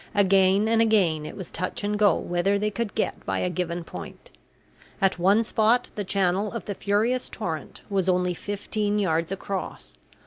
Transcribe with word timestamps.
Again 0.15 0.67
and 0.67 0.81
again 0.81 1.27
it 1.27 1.37
was 1.37 1.51
touch 1.51 1.83
and 1.83 1.95
go 1.95 2.15
whether 2.15 2.57
they 2.57 2.71
could 2.71 2.95
get 2.95 3.23
by 3.23 3.37
a 3.37 3.51
given 3.51 3.83
point. 3.83 4.31
At 4.99 5.19
one 5.19 5.43
spot 5.43 5.91
the 5.93 6.03
channel 6.03 6.51
of 6.53 6.65
the 6.65 6.73
furious 6.73 7.29
torrent 7.29 7.81
was 7.87 8.09
only 8.09 8.33
fifteen 8.33 8.97
yards 8.97 9.31
across. 9.31 9.93